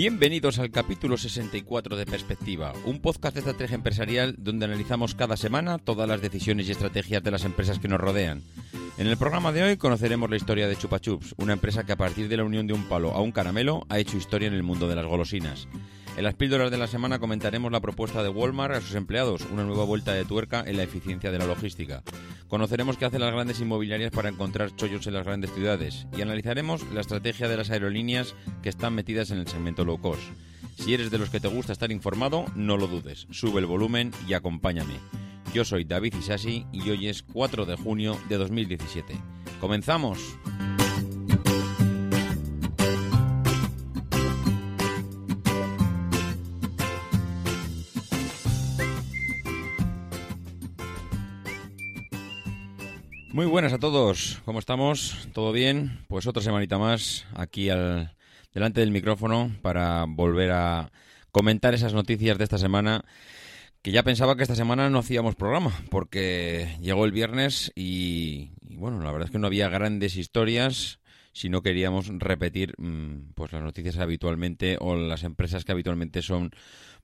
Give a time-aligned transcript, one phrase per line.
[0.00, 5.76] Bienvenidos al capítulo 64 de Perspectiva, un podcast de estrategia empresarial donde analizamos cada semana
[5.76, 8.42] todas las decisiones y estrategias de las empresas que nos rodean.
[8.96, 11.98] En el programa de hoy conoceremos la historia de Chupa Chups, una empresa que a
[11.98, 14.62] partir de la unión de un palo a un caramelo ha hecho historia en el
[14.62, 15.68] mundo de las golosinas.
[16.16, 19.64] En las píldoras de la semana comentaremos la propuesta de Walmart a sus empleados, una
[19.64, 22.02] nueva vuelta de tuerca en la eficiencia de la logística.
[22.48, 26.82] Conoceremos qué hacen las grandes inmobiliarias para encontrar chollos en las grandes ciudades y analizaremos
[26.92, 30.22] la estrategia de las aerolíneas que están metidas en el segmento low cost.
[30.76, 34.12] Si eres de los que te gusta estar informado, no lo dudes, sube el volumen
[34.26, 34.94] y acompáñame.
[35.54, 39.14] Yo soy David Isasi y hoy es 4 de junio de 2017.
[39.60, 40.18] ¡Comenzamos!
[53.40, 55.26] Muy buenas a todos, ¿cómo estamos?
[55.32, 56.04] ¿Todo bien?
[56.08, 58.14] Pues otra semanita más aquí al,
[58.52, 60.92] delante del micrófono para volver a
[61.32, 63.02] comentar esas noticias de esta semana
[63.80, 69.00] que ya pensaba que esta semana no hacíamos programa porque llegó el viernes y, bueno,
[69.00, 71.00] la verdad es que no había grandes historias
[71.32, 76.50] si no queríamos repetir mm, pues las noticias habitualmente o las empresas que habitualmente son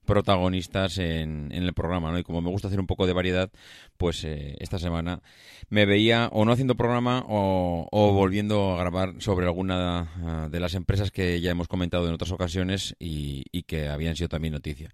[0.07, 2.17] protagonistas en, en, el programa, ¿no?
[2.17, 3.51] Y como me gusta hacer un poco de variedad,
[3.97, 5.21] pues eh, esta semana
[5.69, 10.75] me veía o no haciendo programa o, volviendo a grabar sobre alguna uh, de las
[10.75, 14.93] empresas que ya hemos comentado en otras ocasiones y, y, que habían sido también noticia.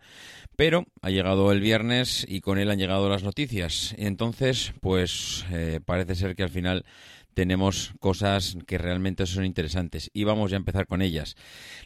[0.55, 3.93] Pero ha llegado el viernes y con él han llegado las noticias.
[3.97, 6.85] Entonces, pues eh, parece ser que al final
[7.33, 11.35] tenemos cosas que realmente son interesantes y vamos ya a empezar con ellas.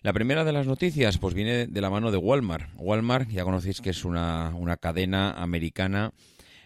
[0.02, 2.70] La primera de las noticias pues viene de la mano de Walmart.
[2.78, 6.14] Walmart ya conocéis que es una, una cadena americana,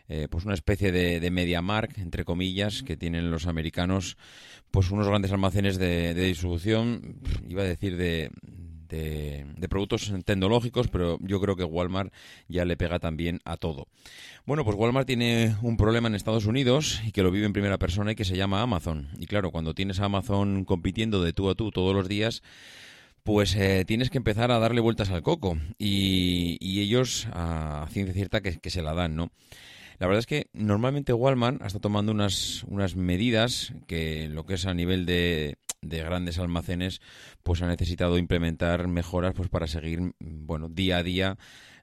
[0.08, 4.18] eh, pues una especie de, de MediaMark, entre comillas, que tienen los americanos
[4.72, 7.16] pues unos grandes almacenes de, de distribución,
[7.48, 8.32] iba a decir de,
[8.92, 12.14] de, productos tecnológicos, pero yo creo que Walmart
[12.48, 13.88] ya le pega también a todo.
[14.46, 17.78] Bueno, pues Walmart tiene un problema en Estados Unidos y que lo vive en primera
[17.78, 19.10] persona y que se llama Amazon.
[19.18, 22.44] Y claro, cuando tienes a Amazon compitiendo de tú a tú todos los días,
[23.24, 25.58] pues eh, tienes que empezar a darle vueltas al coco.
[25.78, 29.32] Y, y ellos, a ciencia cierta, que, que se la dan, ¿no?
[30.00, 34.66] La verdad es que normalmente Walmart está tomando unas, unas medidas que lo que es
[34.66, 37.02] a nivel de, de grandes almacenes
[37.44, 41.38] pues ha necesitado implementar mejoras pues para seguir bueno día a día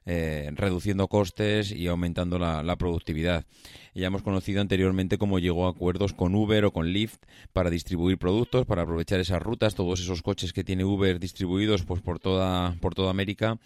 [0.05, 3.45] eh, reduciendo costes y aumentando la, productividad.
[3.93, 7.19] Ya hemos conocido anteriormente cómo llegó a acuerdos con Uber o con Lyft
[7.53, 12.01] para distribuir productos, para aprovechar esas rutas, todos esos coches que tiene Uber distribuidos pues
[12.01, 13.59] por toda por toda América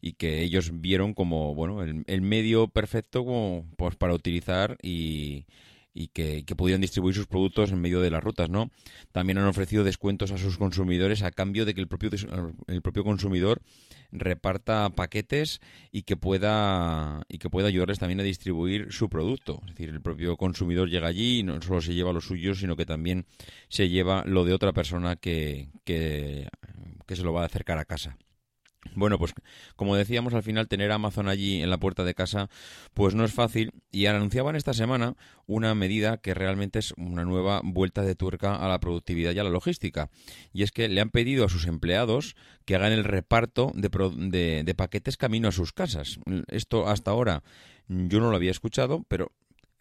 [0.00, 5.44] y que ellos vieron como bueno el, el medio perfecto como, pues para utilizar y
[5.92, 8.70] y que, que, pudieran distribuir sus productos en medio de las rutas, ¿no?
[9.12, 12.10] También han ofrecido descuentos a sus consumidores a cambio de que el propio
[12.68, 13.60] el propio consumidor
[14.12, 15.60] reparta paquetes
[15.90, 19.60] y que pueda y que pueda ayudarles también a distribuir su producto.
[19.62, 22.76] Es decir, el propio consumidor llega allí y no solo se lleva lo suyo, sino
[22.76, 23.26] que también
[23.68, 26.48] se lleva lo de otra persona que, que,
[27.06, 28.16] que se lo va a acercar a casa.
[28.94, 29.32] Bueno, pues
[29.76, 32.48] como decíamos, al final tener Amazon allí en la puerta de casa,
[32.94, 33.72] pues no es fácil.
[33.90, 35.16] Y anunciaban esta semana
[35.46, 39.44] una medida que realmente es una nueva vuelta de tuerca a la productividad y a
[39.44, 40.10] la logística.
[40.52, 45.16] Y es que le han pedido a sus empleados que hagan el reparto de, paquetes
[45.16, 46.18] camino a sus casas.
[46.48, 47.42] Esto hasta ahora
[47.88, 49.32] yo no lo había escuchado, pero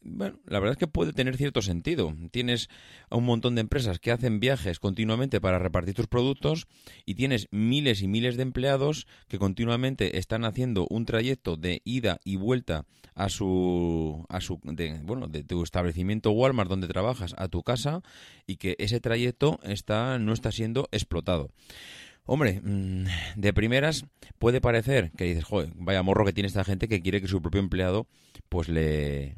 [0.01, 2.15] bueno, la verdad es que puede tener cierto sentido.
[2.31, 2.69] Tienes
[3.09, 6.67] a un montón de empresas que hacen viajes continuamente para repartir tus productos
[7.05, 12.19] y tienes miles y miles de empleados que continuamente están haciendo un trayecto de ida
[12.23, 14.59] y vuelta a su, a su
[15.03, 18.01] bueno, de tu establecimiento Walmart donde trabajas a tu casa
[18.47, 21.51] y que ese trayecto está, no está siendo explotado.
[22.23, 23.05] Hombre, mm,
[23.37, 24.05] de primeras
[24.37, 27.41] puede parecer que dices, joder, vaya morro que tiene esta gente que quiere que su
[27.41, 28.07] propio empleado
[28.49, 29.35] pues le,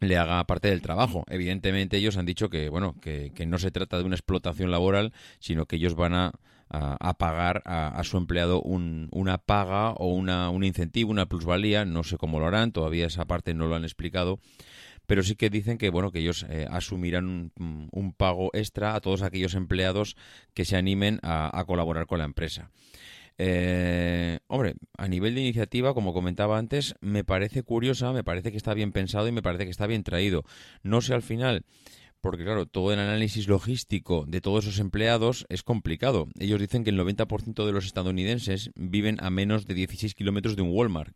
[0.00, 1.24] le haga parte del trabajo.
[1.28, 5.66] Evidentemente ellos han dicho que bueno que, no se trata de una explotación laboral, sino
[5.66, 6.32] que ellos van a,
[6.68, 11.84] a, pagar a, su empleado un, una paga o una, un incentivo, una plusvalía.
[11.84, 14.38] No sé cómo lo harán, todavía esa parte no lo han explicado.
[15.06, 19.00] Pero sí que dicen que bueno que ellos eh, asumirán un, un, pago extra a
[19.00, 20.16] todos aquellos empleados
[20.52, 22.70] que se animen a colaborar con la empresa.
[23.38, 28.56] Eh, hombre, a nivel de iniciativa, como comentaba antes, me parece curiosa, me parece que
[28.56, 30.44] está bien pensado y me parece que está bien traído.
[30.82, 31.64] No sé al final
[32.20, 36.28] porque claro, todo el análisis logístico de todos esos empleados es complicado.
[36.38, 40.62] Ellos dicen que el 90% de los estadounidenses viven a menos de 16 kilómetros de
[40.62, 41.14] un Walmart.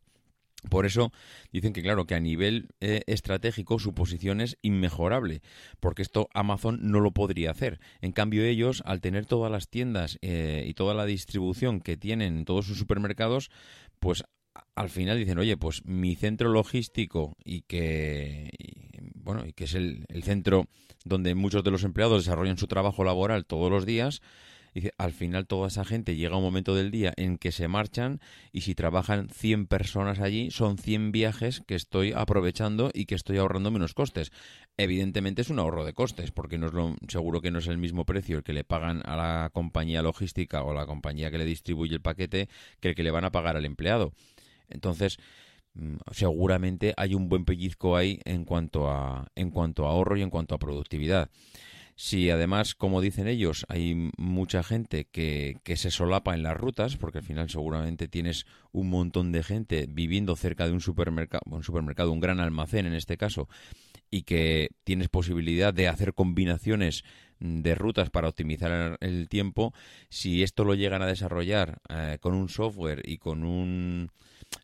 [0.68, 1.12] Por eso
[1.50, 5.42] dicen que, claro, que a nivel eh, estratégico su posición es inmejorable,
[5.80, 7.80] porque esto Amazon no lo podría hacer.
[8.00, 12.36] En cambio, ellos, al tener todas las tiendas eh, y toda la distribución que tienen
[12.38, 13.50] en todos sus supermercados,
[13.98, 14.22] pues
[14.76, 18.50] al final dicen, oye, pues mi centro logístico y que,
[19.14, 20.68] bueno, y que es el centro
[21.04, 24.20] donde muchos de los empleados desarrollan su trabajo laboral todos los días,
[24.74, 28.20] Dice, al final toda esa gente llega un momento del día en que se marchan
[28.52, 33.36] y si trabajan 100 personas allí, son 100 viajes que estoy aprovechando y que estoy
[33.36, 34.32] ahorrando menos costes.
[34.78, 37.76] Evidentemente es un ahorro de costes, porque no es lo, seguro que no es el
[37.76, 41.38] mismo precio el que le pagan a la compañía logística o a la compañía que
[41.38, 42.48] le distribuye el paquete
[42.80, 44.12] que el que le van a pagar al empleado.
[44.70, 45.18] Entonces,
[45.74, 50.22] mm, seguramente hay un buen pellizco ahí en cuanto a en cuanto a ahorro y
[50.22, 51.30] en cuanto a productividad.
[51.94, 56.96] Si además, como dicen ellos, hay mucha gente que, que, se solapa en las rutas,
[56.96, 61.62] porque al final seguramente tienes un montón de gente viviendo cerca de un supermercado, un
[61.62, 63.48] supermercado, un gran almacén en este caso,
[64.10, 67.04] y que tienes posibilidad de hacer combinaciones
[67.40, 69.74] de rutas para optimizar el tiempo,
[70.08, 74.10] si esto lo llegan a desarrollar eh, con un software y con un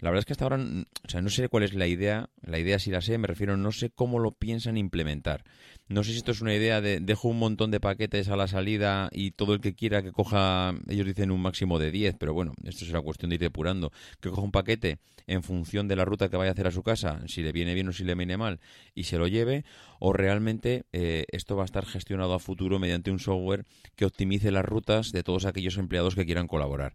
[0.00, 2.58] la verdad es que hasta ahora, o sea, no sé cuál es la idea, la
[2.58, 5.44] idea si la sé, me refiero, no sé cómo lo piensan implementar.
[5.88, 8.46] No sé si esto es una idea de dejo un montón de paquetes a la
[8.46, 12.32] salida y todo el que quiera que coja, ellos dicen un máximo de 10, pero
[12.32, 13.90] bueno, esto será cuestión de ir depurando,
[14.20, 16.82] que coja un paquete en función de la ruta que vaya a hacer a su
[16.82, 18.60] casa, si le viene bien o si le viene mal,
[18.94, 19.64] y se lo lleve,
[19.98, 23.64] o realmente eh, esto va a estar gestionado a futuro mediante un software
[23.96, 26.94] que optimice las rutas de todos aquellos empleados que quieran colaborar.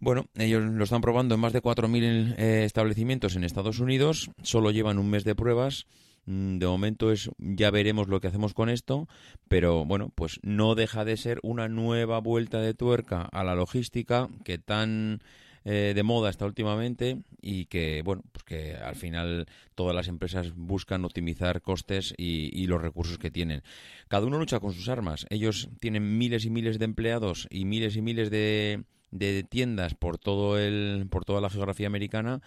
[0.00, 4.70] Bueno, ellos lo están probando en más de 4.000 eh, establecimientos en Estados Unidos, solo
[4.70, 5.86] llevan un mes de pruebas.
[6.26, 9.08] Mm, de momento es ya veremos lo que hacemos con esto,
[9.48, 14.28] pero bueno, pues no deja de ser una nueva vuelta de tuerca a la logística
[14.44, 15.20] que tan
[15.64, 20.54] eh, de moda está últimamente y que bueno, pues que al final todas las empresas
[20.54, 23.62] buscan optimizar costes y, y los recursos que tienen.
[24.08, 25.26] Cada uno lucha con sus armas.
[25.30, 30.18] Ellos tienen miles y miles de empleados y miles y miles de de tiendas por
[30.18, 32.42] todo el por toda la geografía americana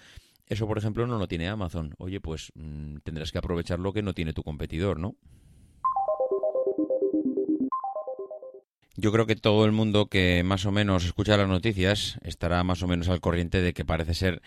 [0.48, 1.94] eso por ejemplo no lo tiene Amazon.
[1.98, 5.16] Oye pues mm, tendrás que aprovechar lo que no tiene tu competidor no
[9.00, 12.82] Yo creo que todo el mundo que más o menos escucha las noticias estará más
[12.82, 14.42] o menos al corriente de que parece ser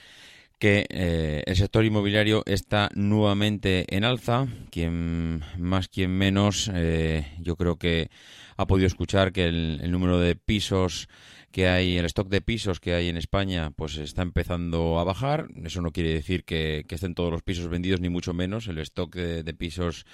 [0.61, 4.47] que eh, el sector inmobiliario está nuevamente en alza.
[4.71, 8.11] Quien más, quien menos, eh, yo creo que
[8.57, 11.09] ha podido escuchar que el número de pisos
[11.50, 15.49] que hay, el stock de pisos que hay en España, pues está empezando a bajar.
[15.64, 18.69] Eso no quiere decir que, estén todos los pisos vendidos, ni mucho menos.
[18.69, 20.07] El stock de, pisos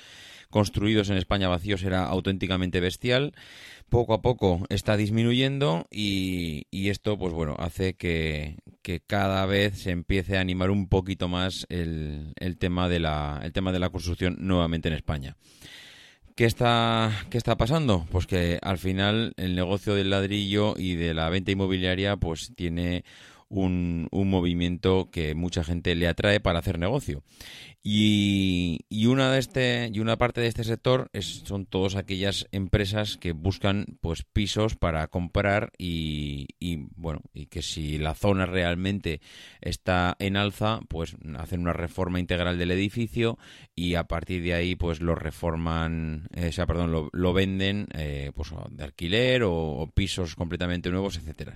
[0.51, 3.35] construidos en España vacíos era auténticamente bestial.
[3.89, 8.57] Poco a poco está disminuyendo y, esto, pues bueno, hace que,
[9.07, 13.53] cada vez se empiece a animar un poquito más el, el, tema de la, el
[13.53, 15.37] tema de la construcción nuevamente en España.
[16.37, 18.07] ¿Qué está, ¿Qué está pasando?
[18.11, 23.05] Pues que al final el negocio del ladrillo y de la venta inmobiliaria pues tiene
[23.49, 27.23] un, un, movimiento que mucha gente le atrae para hacer negocio.
[27.83, 32.49] Y, y, una de este, y una parte de este sector es, son todas aquellas
[32.51, 38.45] empresas que buscan pues pisos para comprar y, y, bueno y que si la zona
[38.45, 39.21] realmente
[39.61, 43.39] está en alza pues hacen una reforma integral del edificio
[43.77, 47.87] y a partir de ahí pues lo reforman eh, o sea perdón lo, lo venden
[47.95, 51.55] eh, pues de alquiler o, o pisos completamente nuevos etcétera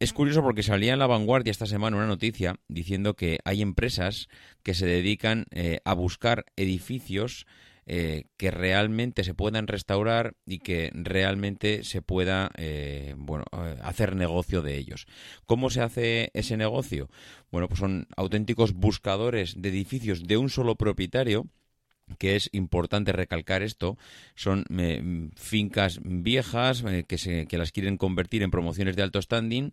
[0.00, 4.28] es curioso porque salía en la vanguardia esta semana una noticia diciendo que hay empresas
[4.62, 7.46] que se dedican eh, a buscar edificios
[7.84, 13.44] eh, que realmente se puedan restaurar y que realmente se pueda eh, bueno,
[13.82, 15.06] hacer negocio de ellos.
[15.44, 17.10] ¿Cómo se hace ese negocio?
[17.50, 21.46] Bueno, pues son auténticos buscadores de edificios de un solo propietario
[22.18, 23.98] que es importante recalcar esto,
[24.34, 29.20] son eh, fincas viejas eh, que, se, que las quieren convertir en promociones de alto
[29.20, 29.72] standing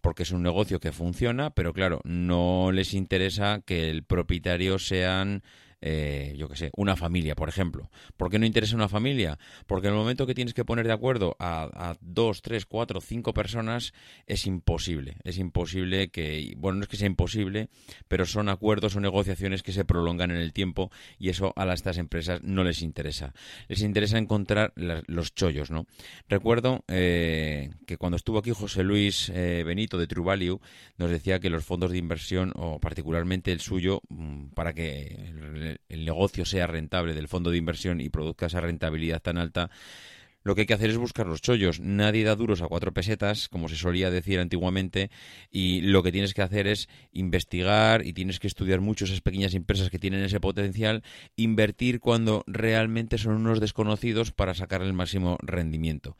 [0.00, 5.42] porque es un negocio que funciona, pero claro, no les interesa que el propietario sean
[5.80, 7.90] eh, yo qué sé, una familia, por ejemplo.
[8.16, 9.38] ¿Por qué no interesa una familia?
[9.66, 13.32] Porque en el momento que tienes que poner de acuerdo a, dos, tres, cuatro, cinco
[13.32, 13.92] personas,
[14.26, 15.16] es imposible.
[15.24, 17.68] Es imposible que, bueno, no es que sea imposible,
[18.08, 21.98] pero son acuerdos o negociaciones que se prolongan en el tiempo y eso a estas
[21.98, 23.34] empresas no les interesa.
[23.68, 25.86] Les interesa encontrar los chollos, ¿no?
[26.28, 30.60] Recuerdo eh, que cuando estuvo aquí José Luis eh, Benito de True Value,
[30.96, 35.32] nos decía que los fondos de inversión, o particularmente el suyo, mm, para que
[35.88, 39.70] el negocio sea rentable del fondo de inversión y produzca esa rentabilidad tan alta,
[40.48, 41.78] lo que hay que hacer es buscar los chollos.
[41.78, 45.10] Nadie da duros a cuatro pesetas, como se solía decir antiguamente,
[45.50, 49.52] y lo que tienes que hacer es investigar y tienes que estudiar mucho esas pequeñas
[49.52, 51.02] empresas que tienen ese potencial,
[51.36, 56.16] invertir cuando realmente son unos desconocidos para sacar el máximo rendimiento.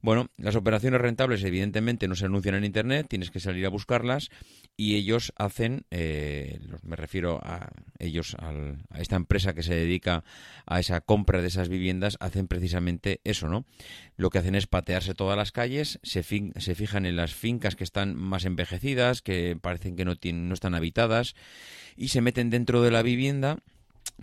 [0.00, 4.30] Bueno, las operaciones rentables evidentemente no se anuncian en Internet, tienes que salir a buscarlas
[4.76, 10.22] y ellos hacen, eh, me refiero a ellos, a esta empresa que se dedica
[10.66, 13.64] a esa compra de esas viviendas, hacen precisamente eso, ¿no?
[14.16, 17.84] Lo que hacen es patearse todas las calles, se, se fijan en las fincas que
[17.84, 21.34] están más envejecidas, que parecen que no, tienen, no están habitadas,
[21.96, 23.58] y se meten dentro de la vivienda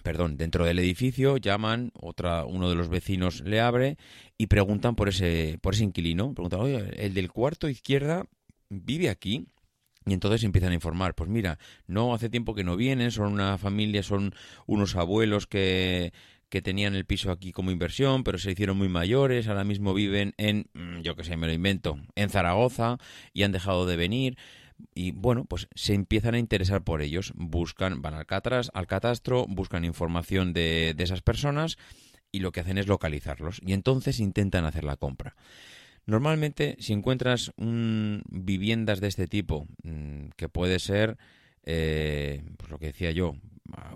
[0.04, 3.98] perdón, dentro del edificio, llaman, otra, uno de los vecinos le abre
[4.38, 6.34] y preguntan por ese, por ese inquilino.
[6.34, 8.26] Preguntan, oye, el del cuarto izquierda
[8.70, 9.48] vive aquí.
[10.06, 13.58] Y entonces empiezan a informar, pues mira, no hace tiempo que no vienen, son una
[13.58, 14.34] familia, son
[14.66, 16.14] unos abuelos que
[16.50, 20.34] que tenían el piso aquí como inversión, pero se hicieron muy mayores, ahora mismo viven
[20.38, 22.98] en, mm, yo que sé, me lo invento, en Zaragoza
[23.34, 24.38] y han dejado de venir.
[24.96, 29.46] Y bueno, pues se empiezan a interesar por ellos, buscan, van al, catras, al catastro,
[29.48, 31.78] buscan información de, de esas personas
[32.32, 35.36] y lo que hacen es localizarlos y entonces intentan hacer la compra.
[36.06, 41.18] Normalmente, si encuentras un, viviendas de este tipo, mm, que puede ser,
[41.64, 43.36] eh, pues lo que decía yo,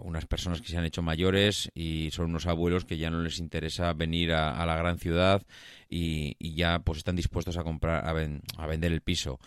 [0.04, 3.40] unas personas que se han hecho mayores y son unos abuelos que ya no les
[3.40, 5.44] interesa venir a, la gran ciudad
[5.90, 9.40] y, ya pues están dispuestos a comprar a, vender el piso.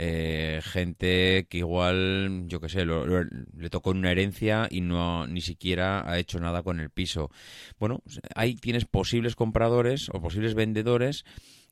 [0.00, 6.08] Eh, gente que igual yo qué sé le tocó una herencia y no ni siquiera
[6.08, 7.30] ha hecho nada con el piso.
[7.80, 8.02] Bueno
[8.36, 11.24] ahí tienes posibles compradores o posibles vendedores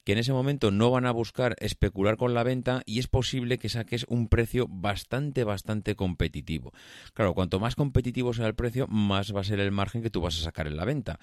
[0.06, 3.58] que en ese momento no van a buscar especular con la venta y es posible
[3.58, 6.72] que saques un precio bastante, bastante competitivo.
[7.12, 10.20] Claro, cuanto más competitivo sea el precio, más va a ser el margen que tú
[10.20, 11.18] vas a sacar en la venta.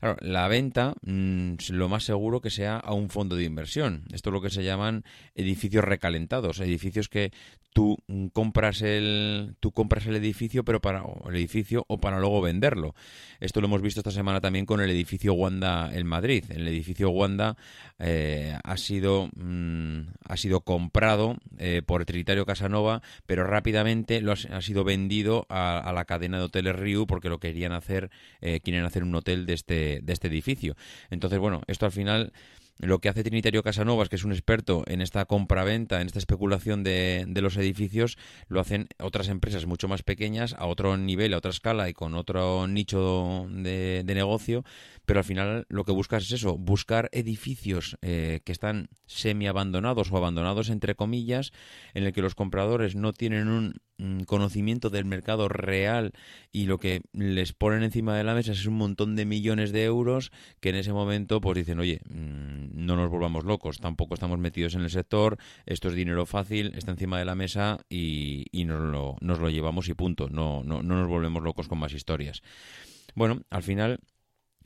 [0.00, 4.02] Claro, la venta, mm, lo más seguro que sea a un fondo de inversión.
[4.12, 5.04] Esto es lo que se llaman
[5.36, 7.30] edificios recalentados, edificios que
[7.72, 12.40] tú mm, compras el, tú compras el edificio, pero para el edificio o para luego
[12.40, 12.96] venderlo.
[13.38, 16.44] Esto lo hemos visto esta semana también con el edificio Wanda en Madrid.
[16.48, 17.56] El edificio Wanda
[18.00, 18.23] eh,
[18.62, 24.84] ha sido mm, ha sido comprado eh, por Trinitario Casanova, pero rápidamente lo ha, sido
[24.84, 29.14] vendido a, la cadena de hoteles Riu porque lo querían hacer, eh, quieren hacer un
[29.14, 30.76] hotel de este de este edificio.
[31.10, 32.32] Entonces, bueno, esto al final
[32.78, 36.82] lo que hace Trinitario Casanovas, que es un experto en esta compraventa, en esta especulación
[36.82, 41.38] de, de, los edificios, lo hacen otras empresas mucho más pequeñas, a otro nivel, a
[41.38, 44.64] otra escala y con otro nicho de, de negocio,
[45.06, 50.10] pero al final lo que buscas es eso, buscar edificios eh, que están semi abandonados
[50.10, 51.52] o abandonados entre comillas,
[51.94, 53.80] en el que los compradores no tienen un
[54.26, 56.12] conocimiento del mercado real
[56.52, 59.84] y lo que les ponen encima de la mesa es un montón de millones de
[59.84, 64.38] euros que en ese momento pues dicen oye mm, no nos volvamos locos tampoco estamos
[64.38, 68.64] metidos en el sector esto es dinero fácil está encima de la mesa y, y
[68.64, 71.92] nos, lo, nos lo llevamos y punto no, no, no nos volvemos locos con más
[71.92, 72.42] historias
[73.14, 74.00] bueno al final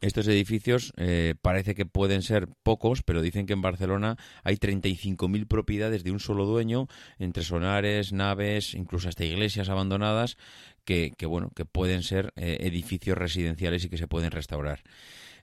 [0.00, 5.47] estos edificios eh, parece que pueden ser pocos, pero dicen que en Barcelona hay 35.000
[5.47, 6.87] propiedades de un solo dueño,
[7.19, 10.37] entre sonares, naves, incluso hasta iglesias abandonadas,
[10.85, 14.83] que, bueno, que pueden ser eh, edificios residenciales y que se pueden restaurar.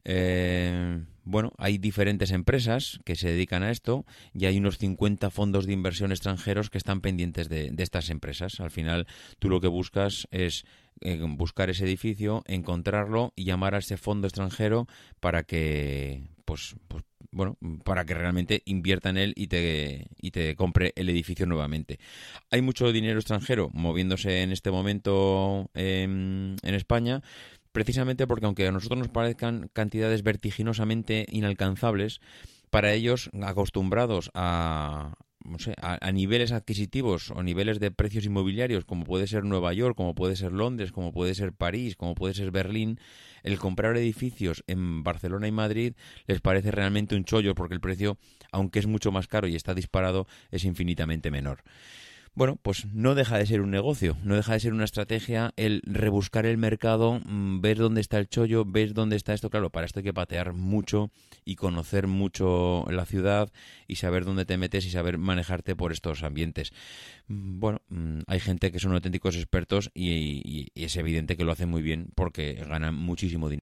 [0.03, 5.65] Eh, bueno, hay diferentes empresas que se dedican a esto y hay unos 50 fondos
[5.65, 8.59] de inversión extranjeros que están pendientes de estas empresas.
[8.59, 9.07] Al final,
[9.37, 10.65] tú lo que buscas es
[11.37, 14.87] buscar ese edificio, encontrarlo y llamar a ese fondo extranjero
[15.19, 20.55] para que pues, pues bueno, para que realmente invierta en él y te, y te
[20.55, 21.99] compre el edificio nuevamente.
[22.49, 27.23] Hay mucho dinero extranjero moviéndose en este momento en, en España,
[27.73, 32.21] precisamente porque aunque a nosotros nos parezcan cantidades vertiginosamente inalcanzables,
[32.69, 39.03] para ellos, acostumbrados a, no sé, a, niveles adquisitivos o niveles de precios inmobiliarios, como
[39.05, 42.51] puede ser Nueva York, como puede ser Londres, como puede ser París, como puede ser
[42.51, 42.99] Berlín,
[43.43, 45.93] el comprar edificios en Barcelona y Madrid
[46.27, 48.17] les parece realmente un chollo porque el precio,
[48.51, 51.63] aunque es mucho más caro y está disparado, es infinitamente menor.
[52.35, 55.81] Bueno, pues no deja de ser un negocio, no deja de ser una estrategia el
[55.85, 59.49] rebuscar el mercado, mm, ver dónde está el chollo, ver dónde está esto.
[59.49, 61.11] Claro, para esto hay que patear mucho
[61.45, 63.49] y conocer mucho la ciudad
[63.87, 66.73] y saber dónde te metes y saber manejarte por estos ambientes.
[67.29, 71.53] Mm, bueno, mm, hay gente que son auténticos expertos y, y es evidente que lo
[71.53, 73.64] hacen muy bien porque ganan muchísimo dinero.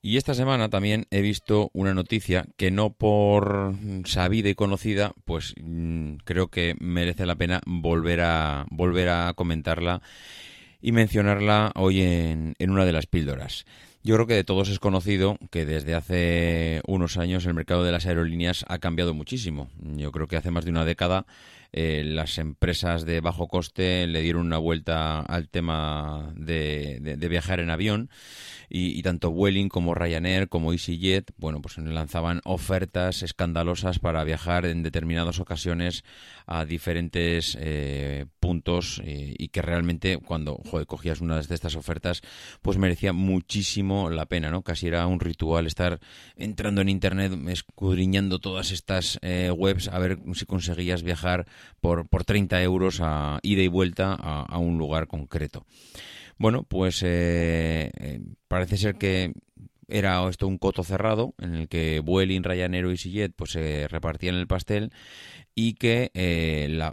[0.00, 3.74] Y esta semana también he visto una noticia que no por
[4.04, 10.00] sabida y conocida, pues mm, creo que merece la pena volver a volver a comentarla
[10.80, 13.66] y mencionarla hoy en, en una de las píldoras.
[14.04, 17.90] Yo creo que de todos es conocido que desde hace unos años el mercado de
[17.90, 19.68] las aerolíneas ha cambiado muchísimo.
[19.82, 21.26] Yo creo que hace más de una década
[21.70, 27.68] eh, las empresas de bajo coste le dieron una vuelta al tema de, viajar en
[27.68, 28.08] avión
[28.70, 34.82] y, tanto Vueling como Ryanair como EasyJet, bueno, pues lanzaban ofertas escandalosas para viajar en
[34.82, 36.04] determinadas ocasiones
[36.46, 40.56] a diferentes eh, puntos eh, y que realmente cuando
[40.86, 42.22] cogías una de estas ofertas
[42.62, 44.62] pues merecía muchísimo la pena, ¿no?
[44.62, 45.98] Casi era un ritual estar
[46.36, 51.46] entrando en internet, escudriñando todas estas webs a ver si conseguías viajar
[51.80, 55.64] por, por 30 euros a ida y vuelta a, un lugar concreto.
[56.38, 59.32] Bueno, pues eh, eh, parece ser que
[59.88, 64.34] era esto un coto cerrado en el que Vueling, Ryanair y EasyJet pues se repartían
[64.34, 64.92] el pastel
[65.54, 66.92] y que eh, la,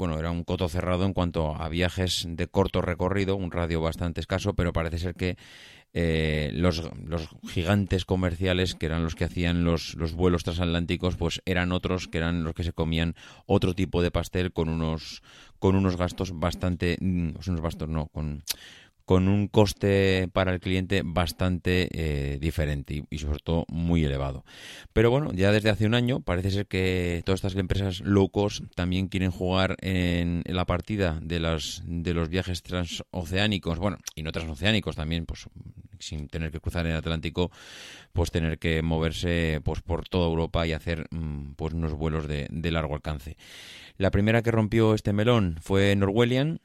[0.00, 4.20] bueno era un coto cerrado en cuanto a viajes de corto recorrido, un radio bastante
[4.20, 5.36] escaso, pero parece ser que
[5.92, 11.42] eh, los, los, gigantes comerciales, que eran los que hacían los, los, vuelos transatlánticos, pues
[11.44, 15.22] eran otros que eran los que se comían otro tipo de pastel con unos,
[15.58, 18.42] con unos gastos bastante, mm, unos gastos no, con
[19.10, 24.44] con un coste para el cliente bastante eh, diferente y, sobre todo muy elevado.
[24.92, 28.62] Pero bueno, ya desde hace un año parece ser que todas estas empresas low cost
[28.76, 34.30] también quieren jugar en, la partida de los, de los viajes transoceánicos, bueno, y no
[34.30, 35.48] transoceánicos también, pues
[35.98, 37.50] sin tener que cruzar el Atlántico,
[38.12, 42.46] pues tener que moverse pues por toda Europa y hacer mm, pues unos vuelos de,
[42.48, 43.36] de largo alcance.
[43.96, 46.60] La primera que rompió este melón fue Norwegian,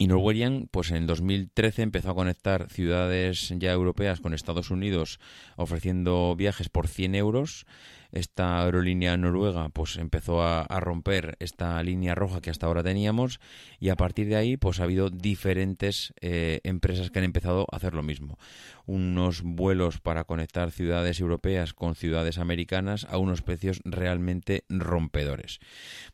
[0.00, 5.20] y Norwegian, pues en 2013 empezó a conectar ciudades ya europeas con Estados Unidos
[5.56, 7.66] ofreciendo viajes por 100 euros
[8.12, 13.40] esta aerolínea noruega pues empezó a, romper esta línea roja que hasta ahora teníamos
[13.78, 17.76] y a partir de ahí pues ha habido diferentes eh, empresas que han empezado a
[17.76, 18.38] hacer lo mismo.
[18.86, 25.60] Unos vuelos para conectar ciudades europeas con ciudades americanas a unos precios realmente rompedores.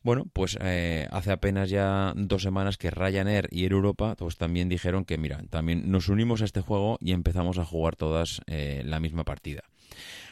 [0.02, 4.68] Bueno pues eh, hace apenas ya dos semanas que Ryanair y Air Europa pues también
[4.68, 8.82] dijeron que mira también nos unimos a este juego y empezamos a jugar todas eh,
[8.84, 9.62] la misma partida.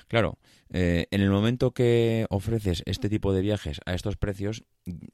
[0.08, 0.38] Claro,
[0.72, 4.64] eh, en el momento que ofreces este tipo de viajes a estos precios,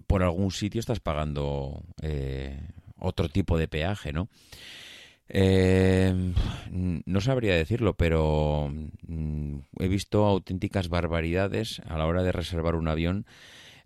[0.07, 2.61] por algún sitio estás pagando eh,
[2.97, 4.29] otro tipo de peaje, ¿no?
[5.33, 6.33] Eh,
[6.71, 8.73] no sabría decirlo, pero
[9.07, 13.27] mm, he visto auténticas barbaridades a la hora de reservar un avión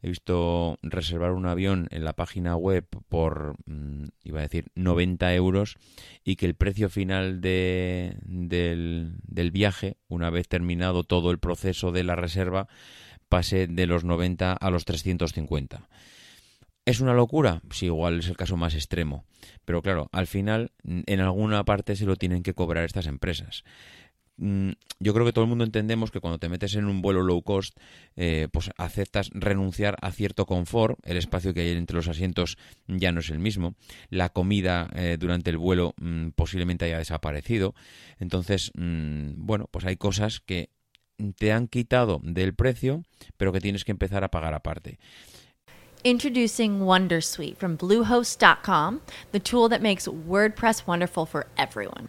[0.04, 5.32] He visto reservar un avión en la página web por, mm, iba a decir, 90
[5.32, 5.78] euros
[6.24, 11.90] y que el precio final de, del, del viaje, una vez terminado todo el proceso
[11.90, 12.68] de la reserva,
[13.30, 15.88] pase de los 90 a los 350.
[16.84, 17.62] ¿Es una locura?
[17.70, 19.24] Sí, igual es el caso más extremo.
[19.64, 23.64] Pero claro, al final en alguna parte se lo tienen que cobrar estas empresas.
[24.36, 27.22] Mm, yo creo que todo el mundo entendemos que cuando te metes en un vuelo
[27.22, 27.78] low cost,
[28.16, 33.12] eh, pues aceptas renunciar a cierto confort, el espacio que hay entre los asientos ya
[33.12, 33.74] no es el mismo,
[34.10, 37.74] la comida eh, durante el vuelo mm, posiblemente haya desaparecido,
[38.18, 40.70] entonces, mm, bueno, pues hay cosas que
[41.38, 43.04] te han quitado del precio,
[43.36, 44.98] pero que tienes que empezar a pagar aparte.
[46.02, 49.00] Introducing Wondersuite from Bluehost.com,
[49.32, 52.08] the tool that makes WordPress wonderful for everyone.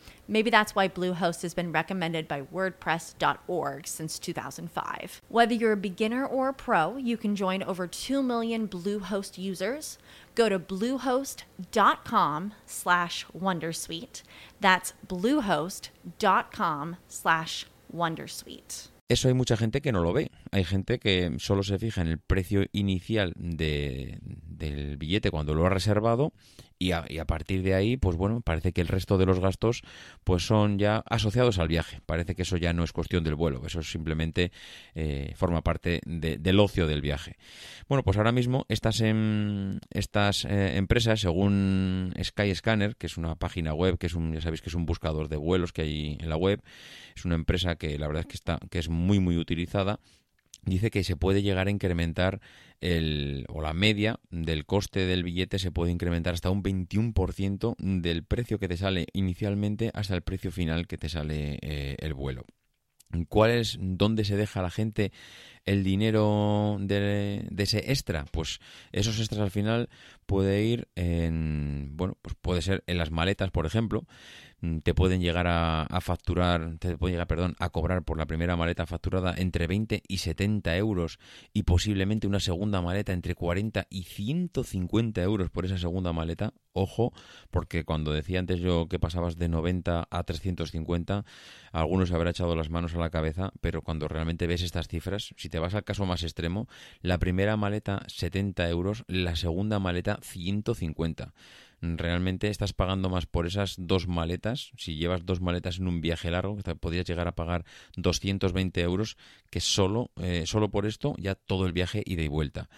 [0.31, 5.21] Maybe that's why Bluehost has been recommended by WordPress.org since 2005.
[5.27, 9.97] Whether you're a beginner or a pro, you can join over 2 million Bluehost users.
[10.33, 14.23] Go to bluehost.com slash Wondersuite.
[14.61, 18.87] That's bluehost.com slash Wondersuite.
[19.09, 20.31] Eso hay mucha gente que no lo ve.
[20.53, 24.19] Hay gente que solo se fija en el precio inicial de,
[24.69, 26.31] del billete cuando lo ha reservado
[26.81, 29.39] y a, y a, partir de ahí, pues bueno, parece que el resto de los
[29.39, 29.83] gastos
[30.23, 32.01] pues son ya asociados al viaje.
[32.07, 34.51] Parece que eso ya no es cuestión del vuelo, eso simplemente
[34.95, 37.37] eh, forma parte de, del ocio del viaje.
[37.87, 43.75] Bueno, pues ahora mismo estas, em, estas eh, empresas, según Skyscanner, que es una página
[43.75, 46.29] web, que es un, ya sabéis que es un buscador de vuelos que hay en
[46.29, 46.63] la web,
[47.15, 49.99] es una empresa que la verdad es que está, que es muy muy utilizada
[50.63, 52.41] dice que se puede llegar a incrementar
[52.81, 58.23] el, o la media del coste del billete se puede incrementar hasta un 21% del
[58.23, 62.45] precio que te sale inicialmente hasta el precio final que te sale eh, el vuelo.
[63.27, 65.11] ¿Cuál es, dónde se deja la gente
[65.65, 68.25] el dinero de, de, ese extra?
[68.31, 68.59] Pues
[68.93, 69.89] esos extras al final
[70.25, 74.05] puede ir en, bueno, pues puede ser en las maletas, por ejemplo,
[74.83, 78.85] te pueden llegar a, facturar, te pueden llegar, perdón, a cobrar por la primera maleta
[78.85, 81.19] facturada entre 20 y 70 euros
[81.51, 86.53] y posiblemente una segunda maleta entre 40 y 150 euros por esa segunda maleta.
[86.73, 87.11] Ojo,
[87.49, 91.25] porque cuando decía antes yo que pasabas de 90 a 350,
[91.71, 95.33] algunos se habrá echado las manos a la cabeza, pero cuando realmente ves estas cifras,
[95.37, 96.67] si te vas al caso más extremo,
[97.01, 101.33] la primera maleta 70 euros, la segunda maleta 150
[101.81, 104.71] realmente estás pagando más por esas dos maletas.
[104.77, 107.65] Si llevas dos maletas en un viaje largo, podrías llegar a pagar
[107.97, 109.17] 220 euros,
[109.49, 112.69] que solo, eh, solo por esto ya todo el viaje ida y vuelta.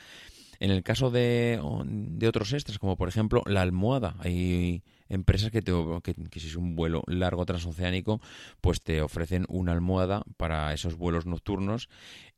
[0.59, 5.61] En el caso de, de otros extras, como por ejemplo la almohada, hay empresas que,
[5.61, 5.71] te,
[6.03, 8.21] que, que, si es un vuelo largo transoceánico,
[8.61, 11.89] pues te ofrecen una almohada para esos vuelos nocturnos.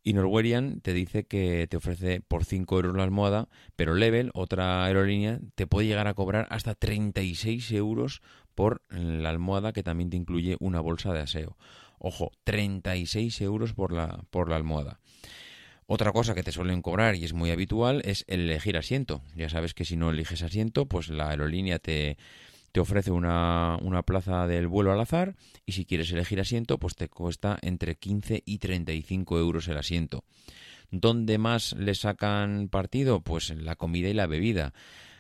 [0.04, 4.86] Y Norwegian te dice que te ofrece por 5 euros la almohada, pero Level, otra
[4.86, 8.22] aerolínea, te puede llegar a cobrar hasta 36 euros
[8.54, 11.58] por la almohada que también te incluye una bolsa de aseo.
[11.98, 15.00] Ojo, 36 euros por la, por la almohada.
[15.88, 19.22] Otra cosa que te suelen cobrar y es muy habitual es el elegir asiento.
[19.36, 22.18] Ya sabes que si no eliges asiento, pues la aerolínea te,
[22.76, 26.94] te ofrece una, una, plaza del vuelo al azar y si quieres elegir asiento, pues
[26.94, 30.26] te cuesta entre 15 y 35 euros el asiento.
[30.92, 33.22] ¿Dónde más le sacan partido?
[33.22, 34.74] Pues la comida y la bebida.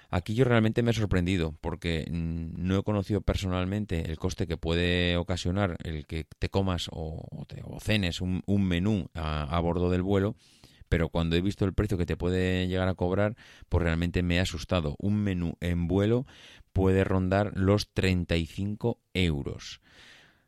[0.09, 5.15] Aquí yo realmente me he sorprendido porque no he conocido personalmente el coste que puede
[5.15, 10.01] ocasionar el que te comas o, te, o cenes un, menú a, a bordo del
[10.01, 10.35] vuelo
[10.89, 13.35] pero cuando he visto el precio que te puede llegar a cobrar,
[13.69, 14.95] pues realmente me ha asustado.
[14.99, 16.27] Un menú en vuelo
[16.75, 19.79] puede rondar los 35 euros.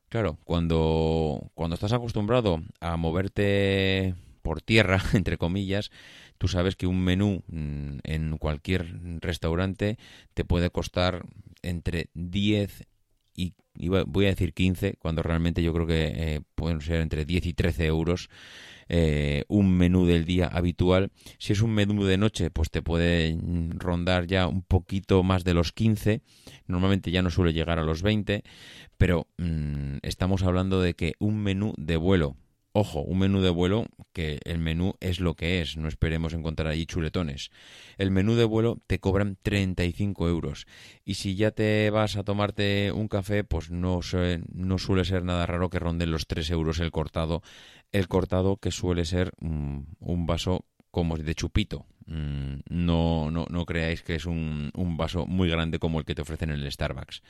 [0.09, 5.89] Claro, cuando, cuando estás acostumbrado a moverte por tierra, entre comillas,
[6.37, 9.97] tú sabes que un menú mm, en cualquier restaurante
[10.33, 11.25] te puede costar
[11.61, 12.85] entre 10
[13.37, 13.53] y,
[13.89, 17.53] voy a decir 15, cuando realmente yo creo que eh, pueden ser entre 10 y
[17.53, 18.29] 13 euros
[18.89, 21.11] eh, un menú del día habitual.
[21.37, 23.37] Si es un menú de noche, pues te puede
[23.75, 26.21] rondar ya un poquito más de los 15.
[26.65, 28.43] Normalmente ya no suele llegar a los 20,
[28.97, 32.35] pero mmm, estamos hablando de que un menú de vuelo
[32.79, 36.67] Ojo, un menú de vuelo que el menú es lo que es, no esperemos encontrar
[36.67, 37.49] allí chuletones.
[37.97, 40.67] El menú de vuelo te cobran 35 euros
[41.03, 44.01] y si ya te vas a tomarte un café, pues no,
[44.53, 47.41] no suele ser nada raro que ronden los 3 euros el cortado,
[47.91, 51.87] el cortado que suele ser um, un vaso como de chupito.
[52.05, 56.13] Mm, no, no, no creáis que es un, un vaso muy grande como el que
[56.13, 57.23] te ofrecen en el Starbucks.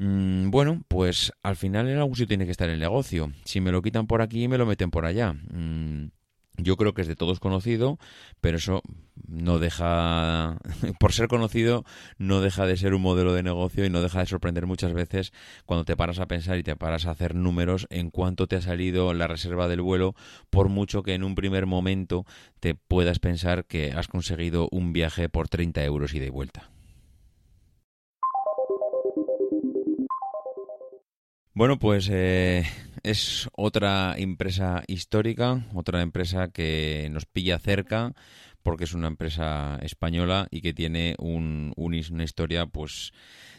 [0.00, 3.32] Mm, bueno, pues al final en algún sitio tiene que estar el negocio.
[3.44, 5.32] Si me lo quitan por aquí, me lo meten por allá.
[5.32, 6.10] Mm,
[6.56, 7.98] yo creo que es de todos conocido,
[8.40, 8.82] pero eso
[9.26, 10.58] no deja,
[11.00, 11.84] por ser conocido,
[12.16, 15.32] no deja de ser un modelo de negocio y no deja de sorprender muchas veces
[15.66, 18.60] cuando te paras a pensar y te paras a hacer números en cuánto te ha
[18.60, 20.14] salido la reserva del vuelo,
[20.50, 22.24] por mucho que en un primer momento
[22.60, 26.70] te puedas pensar que has conseguido un viaje por 30 euros y de vuelta.
[31.58, 32.62] Bueno, pues eh,
[33.02, 38.14] es otra empresa histórica, otra empresa que nos pilla cerca
[38.62, 43.12] porque es una empresa española y que tiene un, una historia pues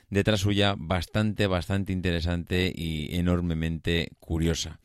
[0.10, 4.80] detrás suya bastante, bastante interesante y enormemente curiosa.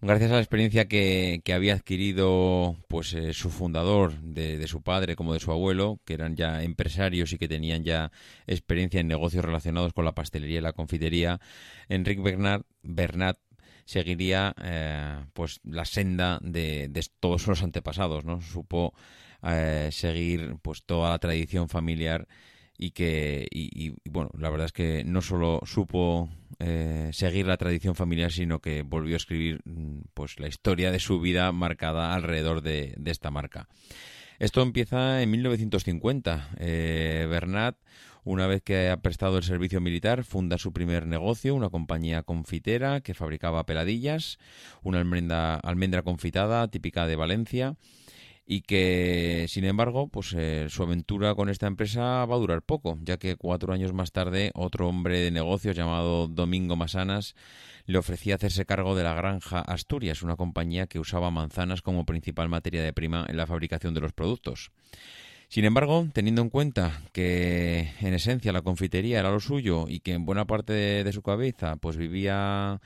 [0.00, 5.34] Gracias a la experiencia que, había adquirido pues eh, su fundador, de, su padre como
[5.34, 8.12] de su abuelo, que eran ya empresarios y que tenían ya
[8.46, 11.40] experiencia en negocios relacionados con la pastelería y la confitería,
[11.88, 13.38] Enrique Bernat, Bernat
[13.86, 18.40] seguiría eh, pues la senda de, todos los antepasados, ¿no?
[18.40, 18.94] Supo
[19.42, 22.28] eh, seguir pues toda la tradición familiar
[22.78, 27.94] y que y, bueno la verdad es que no solo supo eh, seguir la tradición
[27.94, 32.62] familiar sino que volvió a escribir mm, pues la historia de su vida marcada alrededor
[32.62, 33.68] de, esta marca.
[34.38, 37.76] Esto empieza en 1950 eh, Bernat
[38.28, 43.00] una vez que ha prestado el servicio militar, funda su primer negocio, una compañía confitera
[43.00, 44.38] que fabricaba peladillas,
[44.82, 47.76] una almendra, almendra confitada típica de Valencia,
[48.50, 52.98] y que, sin embargo, pues eh, su aventura con esta empresa va a durar poco,
[53.02, 57.34] ya que cuatro años más tarde otro hombre de negocios llamado Domingo Masanas
[57.84, 62.48] le ofrecía hacerse cargo de la granja Asturias, una compañía que usaba manzanas como principal
[62.48, 64.70] materia de prima en la fabricación de los productos.
[65.48, 70.14] Sin embargo, teniendo en cuenta que en esencia la confitería era lo suyo y que
[70.14, 72.80] en buena parte de, de su cabeza pues vivía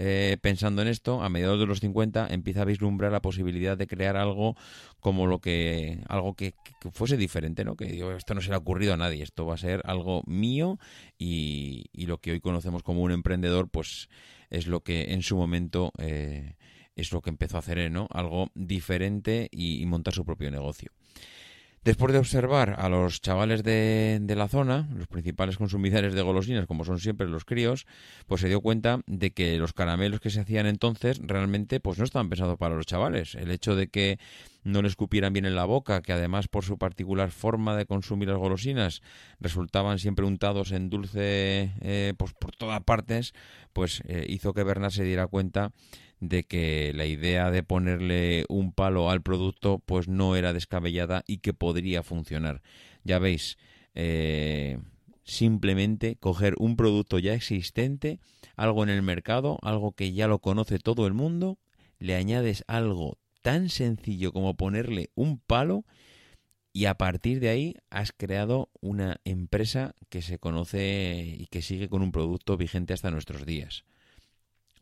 [0.00, 3.88] eh, pensando en esto, a mediados de los 50 empieza a vislumbrar la posibilidad de
[3.88, 4.54] crear algo
[5.00, 6.54] como lo que algo que,
[6.92, 7.74] fuese diferente, ¿no?
[7.74, 10.22] Que digo, esto no se le ha ocurrido a nadie, esto va a ser algo
[10.24, 10.78] mío
[11.18, 14.08] y, lo que hoy conocemos como un emprendedor, pues
[14.50, 16.54] es lo que en su momento eh,
[16.94, 18.06] es lo que empezó a hacer, ¿no?
[18.12, 20.92] Algo diferente y montar su propio negocio.
[21.84, 26.66] Después de observar a los chavales de, de, la zona, los principales consumidores de golosinas,
[26.66, 27.86] como son siempre los críos,
[28.26, 32.04] pues se dio cuenta de que los caramelos que se hacían entonces realmente pues no
[32.04, 33.34] estaban pensados para los chavales.
[33.36, 34.18] El hecho de que
[34.64, 38.28] no les cupieran bien en la boca, que además por su particular forma de consumir
[38.28, 39.02] las golosinas
[39.40, 43.32] resultaban siempre untados en dulce eh, pues por todas partes,
[43.72, 45.72] pues eh, hizo que Bernard se diera cuenta
[46.20, 51.38] de que la idea de ponerle un palo al producto pues no era descabellada y
[51.38, 52.62] que podría funcionar.
[53.04, 53.56] Ya veis,
[53.94, 54.78] eh,
[55.24, 58.18] simplemente coger un producto ya existente,
[58.56, 61.58] algo en el mercado, algo que ya lo conoce todo el mundo,
[61.98, 65.84] le añades algo tan sencillo como ponerle un palo
[66.72, 71.88] y a partir de ahí has creado una empresa que se conoce y que sigue
[71.88, 73.84] con un producto vigente hasta nuestros días.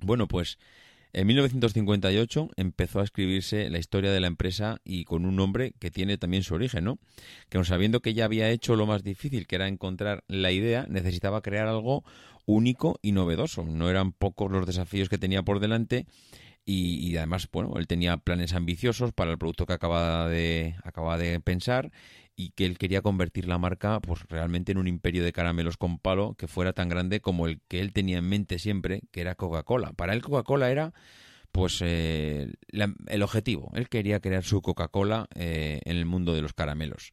[0.00, 0.58] Bueno, pues
[1.16, 5.90] en 1958 empezó a escribirse la historia de la empresa y con un nombre que
[5.90, 6.98] tiene también su origen, ¿no?
[7.48, 11.40] Que sabiendo que ya había hecho lo más difícil, que era encontrar la idea, necesitaba
[11.40, 12.04] crear algo
[12.44, 13.64] único y novedoso.
[13.64, 16.04] No eran pocos los desafíos que tenía por delante
[16.66, 21.40] y, además, bueno, él tenía planes ambiciosos para el producto que acababa de, acaba de
[21.40, 21.92] pensar
[22.36, 25.98] y que él quería convertir la marca pues realmente en un imperio de caramelos con
[25.98, 29.34] palo que fuera tan grande como el que él tenía en mente siempre, que era
[29.34, 29.92] Coca-Cola.
[29.94, 30.92] Para él Coca-Cola era
[31.50, 32.52] pues eh,
[33.06, 33.72] el objetivo.
[33.74, 37.12] Él quería crear su Coca-Cola eh, en el mundo de los caramelos.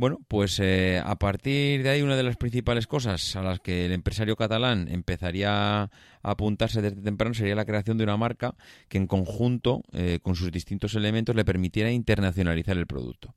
[0.00, 3.84] Bueno, pues eh, a partir de ahí una de las principales cosas a las que
[3.84, 5.90] el empresario catalán empezaría a
[6.22, 8.54] apuntarse desde temprano sería la creación de una marca
[8.88, 13.34] que en conjunto eh, con sus distintos elementos le permitiera internacionalizar el producto.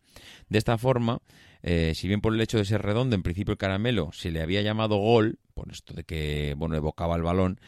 [0.48, 1.20] De esta forma,
[1.64, 4.42] eh, si bien por el hecho de ser redondo, en principio el caramelo se le
[4.42, 7.60] había llamado gol, por esto de que bueno evocaba el balón,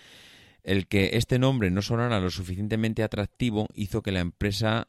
[0.64, 4.86] el que este nombre no sonara lo suficientemente atractivo hizo que la empresa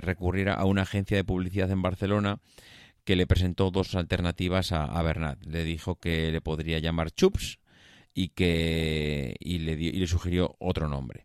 [0.00, 2.38] recurriera a una agencia de publicidad en Barcelona
[3.08, 5.42] que le presentó dos alternativas a, Bernat.
[5.46, 7.58] Le dijo que le podría llamar Chups
[8.12, 11.24] y que y le, y le sugirió otro nombre.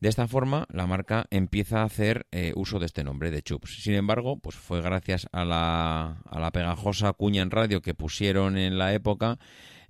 [0.00, 3.84] De esta forma, la marca empieza a hacer eh, uso de este nombre, de Chups.
[3.84, 8.58] Sin embargo, pues fue gracias a la, a la pegajosa cuña en radio que pusieron
[8.58, 9.38] en la época,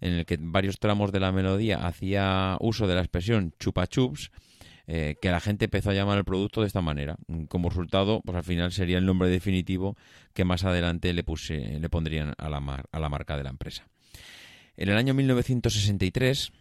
[0.02, 4.32] en el que varios tramos de la melodía hacía uso de la expresión chupa chups,
[4.86, 7.16] eh, que la gente empezó a llamar el producto de esta manera.
[7.48, 9.96] Como resultado, pues al final sería el nombre definitivo
[10.32, 13.88] que más adelante le, puse, le pondrían a la, a la marca de la empresa.
[14.76, 16.52] En el año 1963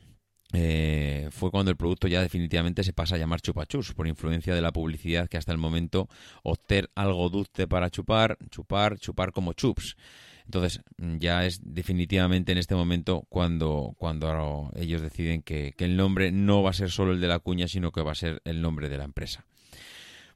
[0.54, 4.62] eh, fue cuando el producto ya definitivamente se pasa a llamar chupachus, por influencia de
[4.62, 6.08] la publicidad que hasta el momento
[6.44, 9.98] obtener algo dulce para chupar, chupar, chupar como chups.
[10.46, 16.32] Entonces, mm, ya es definitivamente en este momento cuando, cuando ellos deciden que, el nombre
[16.32, 18.62] no va a ser solo el de la cuña, sino que va a ser el
[18.62, 19.46] nombre de la empresa.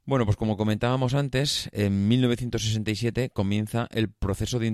[0.06, 4.66] Bueno, pues como comentábamos antes, en 1967 comienza el proceso de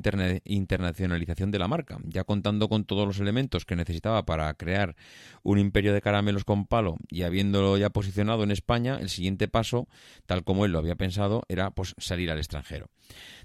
[0.45, 4.95] internacionalización de la marca, ya contando con todos los elementos que necesitaba para crear
[5.43, 9.89] un imperio de caramelos con palo y habiéndolo ya posicionado en España, el siguiente paso,
[10.25, 12.89] tal como él lo había pensado, era pues salir al extranjero.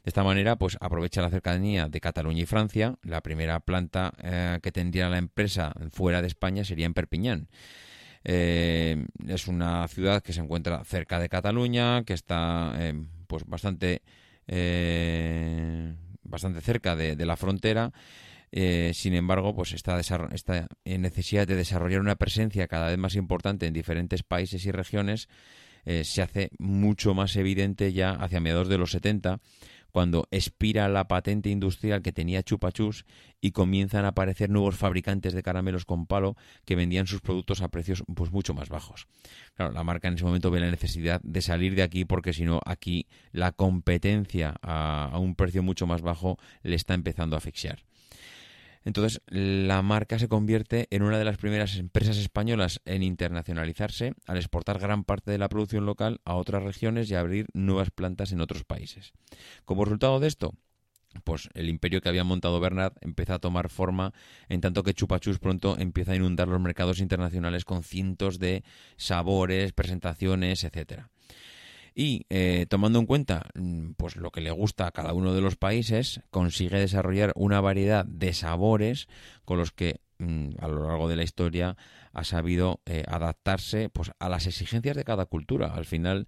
[0.05, 2.97] De esta manera, pues aprovecha la cercanía de Cataluña y Francia.
[3.03, 7.49] La primera planta eh, que tendría la empresa fuera de España sería en Perpiñán.
[8.25, 12.95] Eh, es una ciudad que se encuentra cerca de Cataluña, que está eh,
[13.27, 14.03] pues bastante,
[14.47, 17.93] eh, bastante cerca de, la frontera.
[18.53, 23.73] sin embargo, pues esta, esta necesidad de desarrollar una presencia cada vez más importante en
[23.73, 25.29] diferentes países y regiones
[26.03, 29.41] se hace mucho más evidente ya hacia mediados de los 70
[29.91, 33.05] cuando expira la patente industrial que tenía Chupachus
[33.41, 37.69] y comienzan a aparecer nuevos fabricantes de caramelos con palo que vendían sus productos a
[37.69, 39.07] precios pues mucho más bajos.
[39.55, 42.45] Claro, la marca en ese momento ve la necesidad de salir de aquí porque si
[42.45, 47.39] no aquí la competencia a, a un precio mucho más bajo le está empezando a
[47.39, 47.85] asfixiar.
[48.85, 54.39] Entonces, la marca se convierte en una de las primeras empresas españolas en internacionalizarse al
[54.39, 58.41] exportar gran parte de la producción local a otras regiones y abrir nuevas plantas en
[58.41, 59.13] otros países.
[59.65, 60.55] Como resultado de esto,
[61.25, 64.13] pues el imperio que había montado Bernard empieza a tomar forma,
[64.49, 68.65] en tanto que Chupachus pronto empieza a inundar los mercados internacionales con cientos de
[68.97, 71.11] sabores, presentaciones, etcétera.
[71.95, 75.41] Y eh, tomando en cuenta mm, pues lo que le gusta a cada uno de
[75.41, 79.09] los países, consigue desarrollar una variedad de sabores
[79.45, 81.77] con los que mm, a lo largo de la historia
[82.13, 85.75] ha sabido eh, adaptarse pues a las exigencias de cada cultura.
[85.75, 86.27] Al final,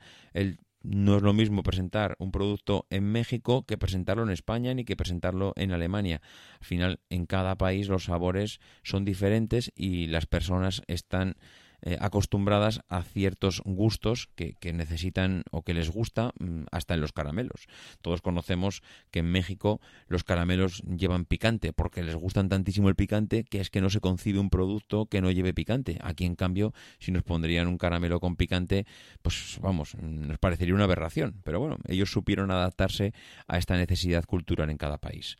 [0.83, 4.97] no es lo mismo presentar un producto en México que presentarlo en España ni que
[4.97, 6.21] presentarlo en Alemania.
[6.61, 11.37] Al final, en cada país los sabores son diferentes y las personas están
[11.83, 17.13] eh, acostumbradas a ciertos gustos que, necesitan o que les gusta mm, hasta en los
[17.13, 17.67] caramelos.
[18.01, 23.45] Todos conocemos que en México los caramelos llevan picante porque les gustan tantísimo el picante
[23.45, 25.99] que es que no se concibe un producto que no lleve picante.
[26.03, 28.87] Aquí en cambio, si nos pondrían un caramelo con picante,
[29.23, 31.41] pues vamos, nos parecería una aberración.
[31.45, 33.13] Pero bueno, ellos supieron adaptarse
[33.49, 35.37] a esta necesidad cultural en cada país.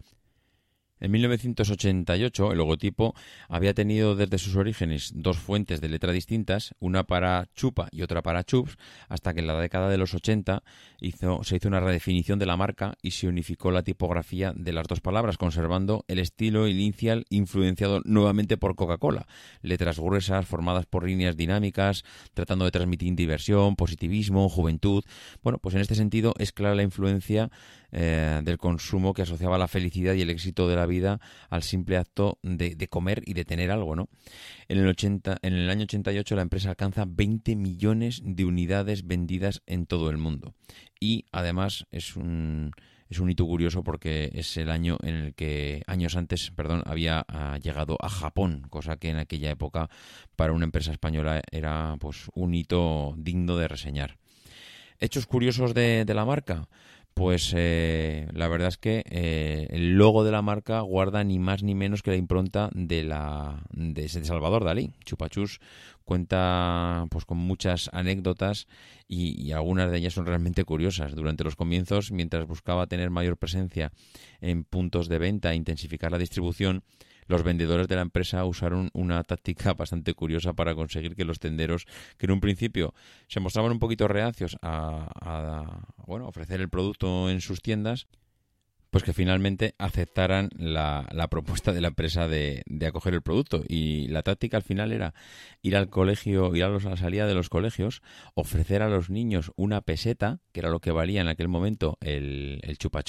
[1.03, 3.13] En 1988 el logotipo
[3.49, 8.23] había tenido desde sus orígenes dos fuentes de letra distintas, una para Chupa y otra
[8.23, 8.77] para Chups,
[9.09, 10.63] hasta que en la década de los 80
[11.01, 14.87] hizo, se hizo una redefinición de la marca y se unificó la tipografía de las
[14.87, 19.27] dos palabras, conservando el estilo inicial influenciado nuevamente por Coca-Cola.
[19.61, 25.03] Letras gruesas formadas por líneas dinámicas, tratando de transmitir diversión, positivismo, juventud.
[25.43, 27.51] Bueno, pues en este sentido es clara la influencia
[27.93, 31.99] eh, del consumo que asociaba la felicidad y el éxito de la vida al simple
[31.99, 34.09] acto de, comer y de tener algo, ¿no?
[34.69, 39.63] En el, 80, en el año 88 la empresa alcanza 20 millones de unidades vendidas
[39.67, 40.55] en todo el mundo.
[41.01, 42.73] Y además es un,
[43.11, 47.27] es un hito curioso porque es el año en el que años antes, perdón, había
[47.29, 49.91] ah, llegado a Japón, cosa que en aquella época
[50.35, 54.17] para una empresa española era pues un hito digno de reseñar.
[54.99, 56.69] Hechos curiosos de, de la marca.
[57.15, 61.63] Pues eh, la verdad es que eh, el logo de la marca guarda ni más
[61.63, 64.95] ni menos que la impronta de la de Salvador Dalí.
[65.05, 65.61] Chupachus
[66.05, 68.67] cuenta pues con muchas anécdotas
[69.09, 71.15] y, y, algunas de ellas son realmente curiosas.
[71.15, 73.93] Durante los comienzos, mientras buscaba tener mayor presencia
[74.41, 76.83] en puntos de venta e intensificar la distribución,
[77.27, 81.87] los vendedores de la empresa usaron una táctica bastante curiosa para conseguir que los tenderos,
[82.19, 82.95] que en un principio
[83.29, 88.07] se mostraban un poquito reacios a, bueno, ofrecer el producto en sus tiendas,
[88.91, 93.63] pues que finalmente aceptaran la, propuesta de la empresa de, acoger el producto.
[93.67, 95.15] Y la táctica al final era
[95.63, 98.03] ir al colegio, ir a, la salida de los colegios,
[98.35, 102.61] ofrecer a los niños una peseta, que era lo que valía en aquel momento el,
[102.65, 103.03] el chupa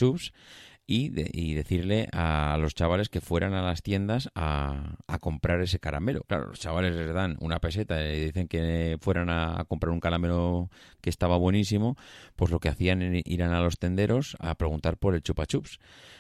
[0.86, 6.24] y, y, decirle a los chavales que fueran a las tiendas a, comprar ese caramelo.
[6.28, 10.70] Claro, los chavales les dan una peseta y dicen que fueran a, comprar un caramelo
[11.02, 11.96] que estaba buenísimo,
[12.36, 15.80] pues lo que hacían era ir a los tenderos a preguntar por el chupa chups.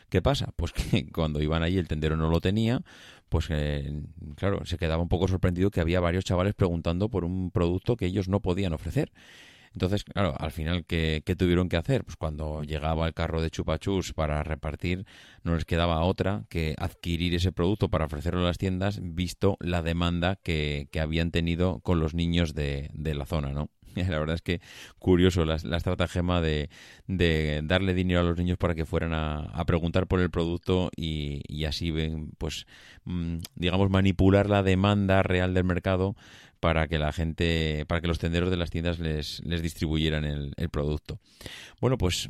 [0.10, 0.54] ¿Qué pasa?
[0.56, 2.82] Pues que cuando iban ahí el tendero no lo tenía,
[3.28, 4.04] pues eh,
[4.36, 8.06] claro, se quedaba un poco sorprendido que había varios chavales preguntando por un producto que
[8.06, 9.12] ellos no podían ofrecer.
[9.74, 12.04] Entonces, claro, al final, ¿qué, tuvieron que hacer?
[12.04, 15.06] Pues cuando llegaba el carro de chupachus para repartir,
[15.44, 19.82] no les quedaba otra que adquirir ese producto para ofrecerlo a las tiendas, visto la
[19.82, 23.70] demanda que, habían tenido con los niños de, de la zona, ¿no?
[23.95, 24.62] La verdad es que
[25.00, 26.70] curioso la, estratagema de,
[27.08, 31.41] de, darle dinero a los niños para que fueran a, preguntar por el producto y,
[31.47, 31.93] y así
[32.38, 32.66] pues,
[33.06, 36.16] mm, digamos, manipular la demanda real del mercado
[36.64, 40.53] para que la gente, para que los tenderos de las tiendas les, les distribuyeran el,
[40.55, 41.20] el producto.
[41.82, 42.30] Bueno, pues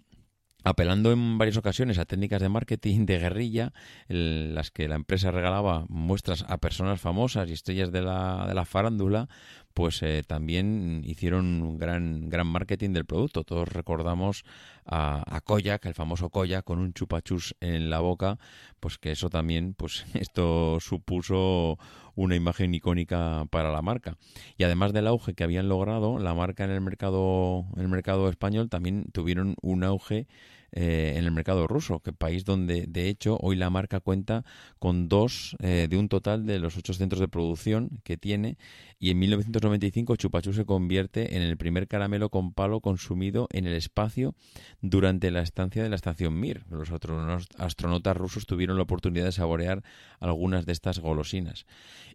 [0.63, 3.73] apelando en varias ocasiones a técnicas de marketing de guerrilla,
[4.07, 8.65] las que la empresa regalaba muestras a personas famosas y estrellas de la, de la
[8.65, 9.29] farándula,
[9.73, 13.43] pues eh, también hicieron un gran, gran marketing del producto.
[13.43, 14.43] Todos recordamos
[14.85, 18.37] a, a Koyak, el famoso Koyak, con un chupachus en la boca,
[18.79, 21.77] pues que eso también, pues esto supuso
[22.15, 24.17] una imagen icónica para la marca.
[24.57, 28.29] Y además del auge que habían logrado, la marca en el mercado, en el mercado
[28.29, 30.27] español también tuvieron un auge
[30.75, 34.43] eh, en el mercado ruso, que país donde de hecho hoy la marca cuenta
[34.79, 38.57] con dos eh, de un total de los ocho centros de producción que tiene
[39.03, 43.73] y en 1995 Chupachú se convierte en el primer caramelo con palo consumido en el
[43.73, 44.33] espacio
[44.81, 46.63] durante la estancia de la estación Mir.
[46.69, 49.83] Los astronautas rusos tuvieron la oportunidad de saborear
[50.21, 51.65] algunas de estas golosinas.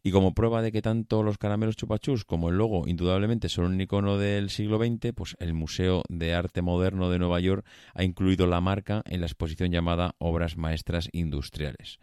[0.03, 3.81] Y como prueba de que tanto los caramelos chupachus como el logo indudablemente son un
[3.81, 8.47] icono del siglo XX, pues el Museo de Arte Moderno de Nueva York ha incluido
[8.49, 11.99] la marca en la exposición llamada Obras Maestras Industriales.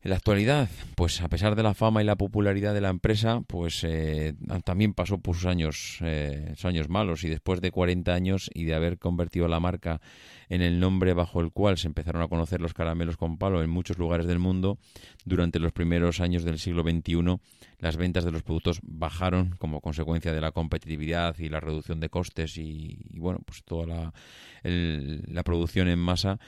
[0.00, 3.40] En la actualidad, pues a pesar de la fama y la popularidad de la empresa,
[3.44, 4.34] pues eh,
[4.64, 7.24] también pasó por sus años, eh, años malos.
[7.24, 10.00] Y después de 40 años y de haber convertido la marca
[10.48, 13.70] en el nombre bajo el cual se empezaron a conocer los caramelos con palo en
[13.70, 14.78] muchos lugares del mundo,
[15.24, 17.40] durante los primeros años del siglo XXI
[17.80, 22.08] las ventas de los productos bajaron como consecuencia de la competitividad y la reducción de
[22.08, 24.14] costes y, bueno, pues toda la,
[24.62, 26.40] la producción en masa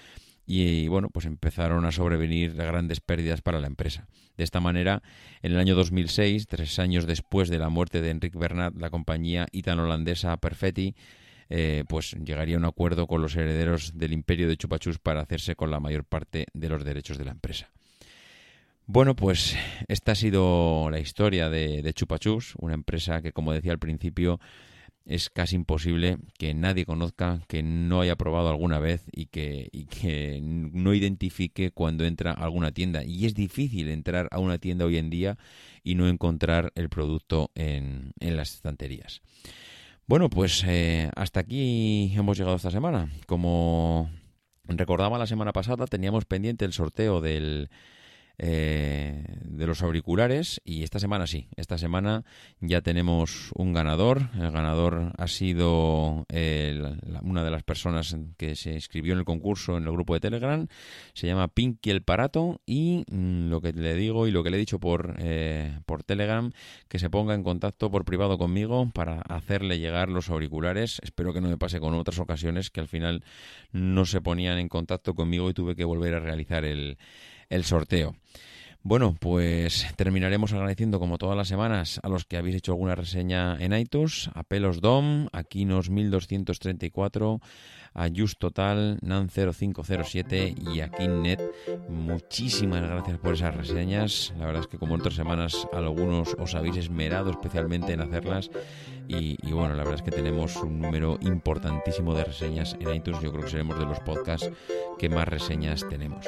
[0.53, 4.09] y, bueno, pues empezaron a sobrevenir grandes pérdidas para la empresa.
[4.37, 5.01] De esta manera,
[5.43, 9.47] en el año 2006, tres años después de la muerte de Enric Bernat, la compañía
[9.53, 10.97] italo-holandesa Perfetti
[11.51, 15.55] eh, pues llegaría a un acuerdo con los herederos del imperio de Chupachus para hacerse
[15.55, 17.71] con la mayor parte de los derechos de la empresa.
[18.87, 23.71] Bueno, pues esta ha sido la historia de, de Chupachus, una empresa que, como decía
[23.71, 24.41] al principio,
[25.05, 29.87] es casi imposible que nadie conozca, que no haya probado alguna vez y que, y
[29.87, 33.05] que no identifique cuando entra alguna tienda.
[33.05, 35.39] Y es difícil entrar a una tienda hoy en día
[35.83, 39.23] y no encontrar el producto en, en las estanterías.
[40.07, 43.11] Bueno, pues eh, hasta aquí hemos llegado esta semana.
[43.27, 44.11] Como
[44.65, 47.71] recordaba la semana pasada, teníamos pendiente el sorteo del
[48.43, 52.25] eh, de los auriculares y esta semana sí, esta semana
[52.61, 54.31] ya tenemos un ganador.
[54.35, 56.83] El ganador ha sido eh,
[57.21, 60.67] una de las personas que se inscribió en el concurso en el grupo de Telegram.
[61.13, 64.57] Se llama Pinky el Parato y mm, lo que le digo y lo que le
[64.57, 66.51] he dicho por, eh, por Telegram,
[66.89, 70.99] que se ponga en contacto por privado conmigo para hacerle llegar los auriculares.
[71.03, 73.23] Espero que no me pase con otras ocasiones que al final
[73.73, 76.97] no se ponían en contacto conmigo y tuve que volver a realizar el
[77.51, 78.17] el sorteo.
[78.83, 83.59] Bueno, pues terminaremos agradeciendo como todas las semanas a los que habéis hecho alguna reseña
[83.61, 87.41] en iTunes, a Pelos Dom, a Kinos 1234,
[87.95, 91.41] a Just Total, Nan 0507 y a Kinnet.
[91.89, 94.33] Muchísimas gracias por esas reseñas.
[94.39, 98.51] La verdad es que como otras semanas algunos os habéis esmerado especialmente en hacerlas
[99.09, 103.21] y, y, bueno, la verdad es que tenemos un número importantísimo de reseñas en iTunes.
[103.21, 104.51] Yo creo que seremos de los podcasts
[104.99, 106.27] que más reseñas tenemos.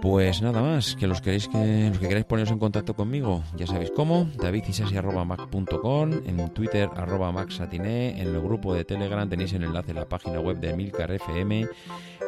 [0.00, 3.66] Pues nada más, que los, queréis que, los que queráis poneros en contacto conmigo, ya
[3.66, 9.90] sabéis cómo, davidisasi.mac.com, en Twitter arroba maxatiné, en el grupo de Telegram tenéis el enlace
[9.90, 11.68] a la página web de Milcar FM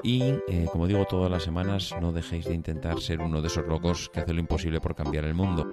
[0.03, 3.67] y, eh, como digo todas las semanas, no dejéis de intentar ser uno de esos
[3.67, 5.73] locos que hace lo imposible por cambiar el mundo.